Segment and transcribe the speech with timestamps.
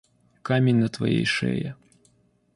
[0.41, 1.75] Камень на твоей шее.